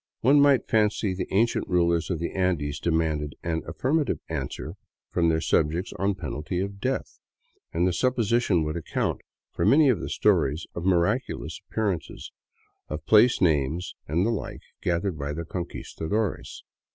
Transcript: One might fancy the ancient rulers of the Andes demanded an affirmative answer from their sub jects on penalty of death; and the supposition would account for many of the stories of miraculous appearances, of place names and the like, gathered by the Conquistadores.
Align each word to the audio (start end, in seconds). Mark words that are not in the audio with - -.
One 0.21 0.41
might 0.41 0.67
fancy 0.67 1.13
the 1.13 1.27
ancient 1.31 1.67
rulers 1.69 2.09
of 2.09 2.17
the 2.17 2.31
Andes 2.31 2.79
demanded 2.79 3.35
an 3.43 3.61
affirmative 3.67 4.19
answer 4.29 4.73
from 5.11 5.29
their 5.29 5.39
sub 5.41 5.71
jects 5.71 5.93
on 5.99 6.15
penalty 6.15 6.59
of 6.59 6.79
death; 6.81 7.19
and 7.71 7.85
the 7.87 7.93
supposition 7.93 8.63
would 8.63 8.75
account 8.75 9.21
for 9.51 9.63
many 9.63 9.89
of 9.89 9.99
the 9.99 10.09
stories 10.09 10.65
of 10.73 10.85
miraculous 10.85 11.61
appearances, 11.69 12.31
of 12.89 13.05
place 13.05 13.41
names 13.41 13.93
and 14.07 14.25
the 14.25 14.31
like, 14.31 14.63
gathered 14.81 15.19
by 15.19 15.33
the 15.33 15.45
Conquistadores. 15.45 16.63